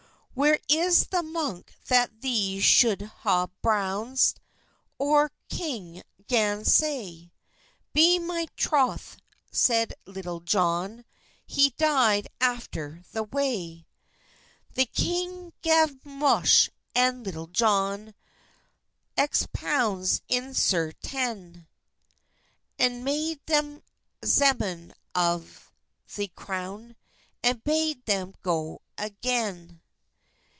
"Wher 0.33 0.57
is 0.69 1.07
the 1.07 1.21
munke 1.21 1.71
that 1.89 2.21
these 2.21 2.63
shuld 2.63 3.01
haue 3.01 3.49
browzt?" 3.61 4.35
Oure 4.99 5.29
kynge 5.49 6.03
gan 6.25 6.63
say; 6.63 7.33
"Be 7.93 8.17
my 8.17 8.47
trouthe," 8.55 9.17
seid 9.51 9.93
Litull 10.07 10.39
Jone, 10.43 11.03
"He 11.45 11.71
dyed 11.71 12.29
aftur 12.39 13.03
the 13.11 13.23
way." 13.23 13.85
The 14.73 14.85
kyng 14.85 15.51
gaf 15.61 15.93
Moche 16.05 16.69
and 16.95 17.25
Litul 17.25 17.51
Jon 17.51 18.15
xx 19.17 19.51
pound 19.51 20.21
in 20.29 20.53
sertan, 20.53 21.67
And 22.79 23.03
made 23.03 23.45
theim 23.47 23.83
zemen 24.23 24.93
of 25.13 25.73
the 26.15 26.29
crowne, 26.29 26.95
And 27.43 27.61
bade 27.65 28.05
theim 28.05 28.33
go 28.41 28.81
agayn. 28.97 29.81